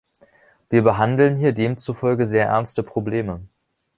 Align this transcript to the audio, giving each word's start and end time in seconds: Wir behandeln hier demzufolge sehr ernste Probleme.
Wir 0.71 0.81
behandeln 0.81 1.37
hier 1.37 1.51
demzufolge 1.53 2.25
sehr 2.25 2.47
ernste 2.47 2.81
Probleme. 2.81 3.41